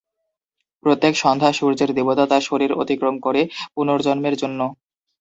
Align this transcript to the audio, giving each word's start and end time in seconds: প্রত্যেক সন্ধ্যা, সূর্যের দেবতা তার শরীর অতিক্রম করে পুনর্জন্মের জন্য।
প্রত্যেক 0.83 1.13
সন্ধ্যা, 1.17 1.51
সূর্যের 1.53 1.91
দেবতা 1.97 2.23
তার 2.27 2.43
শরীর 2.49 2.71
অতিক্রম 2.81 3.15
করে 3.25 3.41
পুনর্জন্মের 3.75 4.35
জন্য। 4.41 4.59